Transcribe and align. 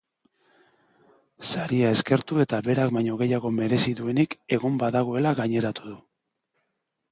Saria 1.49 1.91
eskertu 1.97 2.39
eta 2.45 2.61
berak 2.69 2.95
baino 2.97 3.19
gehiago 3.21 3.53
merezi 3.59 3.95
duenik 4.01 4.35
egon 4.59 4.83
badagoela 4.87 5.37
gaineratu 5.43 5.89
du. 5.95 6.03